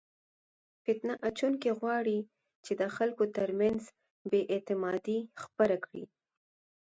[0.83, 2.19] فتنه اچونکي غواړي
[2.65, 3.81] چې د خلکو ترمنځ
[4.29, 6.03] بې اعتمادي خپره کړي.